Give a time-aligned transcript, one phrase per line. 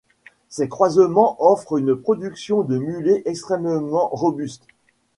[0.49, 4.65] Ces croisements offrent une production de mulets extrêmement robustes.